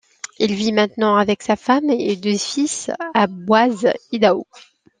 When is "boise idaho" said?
3.27-4.47